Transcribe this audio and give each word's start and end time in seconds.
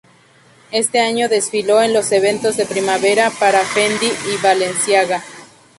Ese 0.71 0.99
año 0.99 1.29
desfiló 1.29 1.79
en 1.83 1.93
los 1.93 2.11
eventos 2.11 2.57
de 2.57 2.65
primavera 2.65 3.29
para 3.29 3.59
Fendi 3.59 4.07
y 4.33 4.41
Balenciaga. 4.41 5.23